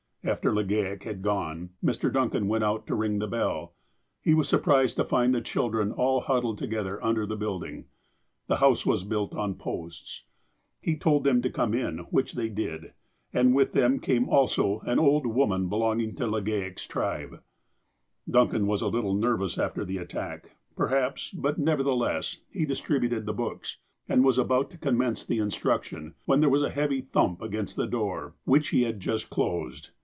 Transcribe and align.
After 0.23 0.51
Legale 0.51 1.01
had 1.01 1.23
gone, 1.23 1.71
Mr. 1.83 2.13
Duncan 2.13 2.47
went 2.47 2.63
out 2.63 2.85
to 2.85 2.93
ring 2.93 3.17
the 3.17 3.25
bell. 3.27 3.73
He 4.21 4.35
was 4.35 4.47
surprised 4.47 4.95
to 4.97 5.03
find 5.03 5.33
the 5.33 5.41
children 5.41 5.91
all 5.91 6.21
hud 6.21 6.43
dled 6.43 6.59
together 6.59 7.03
under 7.03 7.25
the 7.25 7.35
building. 7.35 7.85
(The 8.45 8.57
house 8.57 8.85
was 8.85 9.03
built 9.03 9.33
on 9.33 9.55
posts.) 9.55 10.25
He 10.79 10.95
told 10.95 11.23
them 11.23 11.41
to 11.41 11.49
come 11.49 11.73
in, 11.73 11.99
which 12.11 12.33
they 12.33 12.49
did. 12.49 12.93
And 13.33 13.55
with 13.55 13.73
them 13.73 13.99
came 13.99 14.29
also 14.29 14.81
an 14.81 14.99
old 14.99 15.25
woman 15.25 15.67
belonging 15.69 16.13
to 16.17 16.27
Legale' 16.27 16.79
s 16.79 16.85
tribe. 16.85 17.41
Duncan 18.29 18.67
was 18.67 18.83
a 18.83 18.89
little 18.89 19.15
nervous 19.15 19.57
after 19.57 19.83
the 19.83 19.97
attack, 19.97 20.55
perhaps, 20.75 21.31
but 21.31 21.57
nevertheless 21.57 22.41
he 22.51 22.63
distributed 22.63 23.25
the 23.25 23.33
books, 23.33 23.77
and 24.07 24.23
was 24.23 24.37
about 24.37 24.69
to 24.69 24.77
commence 24.77 25.25
the 25.25 25.39
instruction, 25.39 26.13
when 26.25 26.41
there 26.41 26.49
was 26.51 26.61
a 26.61 26.69
heavy 26.69 27.01
thump 27.01 27.41
against 27.41 27.75
the 27.75 27.87
door, 27.87 28.35
which 28.43 28.69
he 28.69 28.83
had 28.83 28.99
just 28.99 29.31
closed. 29.31 29.89